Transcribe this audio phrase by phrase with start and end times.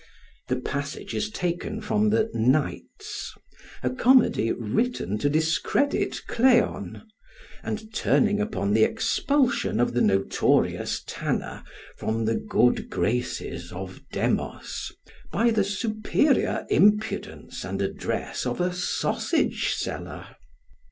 [0.47, 3.35] The passage is taken from the "Knights,"
[3.83, 7.03] a comedy written to discredit Cleon,
[7.61, 11.63] and turning upon the expulsion of the notorious tanner
[11.97, 14.91] from the good graces of Demos,
[15.31, 20.35] by the superior impudence and address of a sausage seller.